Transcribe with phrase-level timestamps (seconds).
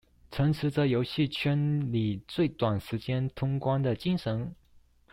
[0.31, 4.55] 秉持著遊戲圈裡最短時間通關的精神